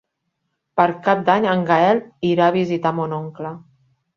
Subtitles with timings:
[0.79, 2.01] Per Cap d'Any en Gaël
[2.33, 3.53] irà a visitar mon oncle.